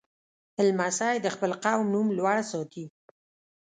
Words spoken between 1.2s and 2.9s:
د خپل قوم نوم لوړ ساتي.